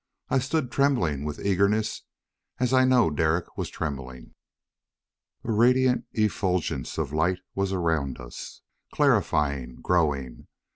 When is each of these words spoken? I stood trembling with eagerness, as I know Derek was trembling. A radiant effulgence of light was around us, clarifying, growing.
I 0.29 0.39
stood 0.39 0.71
trembling 0.71 1.25
with 1.25 1.45
eagerness, 1.45 2.01
as 2.59 2.73
I 2.73 2.85
know 2.85 3.11
Derek 3.11 3.55
was 3.55 3.69
trembling. 3.69 4.33
A 5.43 5.51
radiant 5.51 6.05
effulgence 6.13 6.97
of 6.97 7.13
light 7.13 7.37
was 7.53 7.71
around 7.71 8.19
us, 8.19 8.63
clarifying, 8.91 9.75
growing. 9.75 10.47